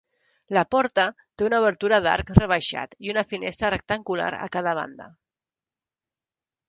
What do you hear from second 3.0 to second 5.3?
i una finestra rectangular a cada banda.